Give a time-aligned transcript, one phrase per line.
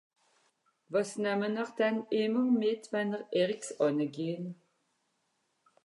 [0.91, 3.23] Wàs namme-n-r denn ìmmer mìt, wenn'r(...)
[3.85, 4.45] ànne gehn?